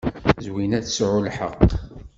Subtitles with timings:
[0.45, 1.59] Zwina ad tesɛu lḥeqq.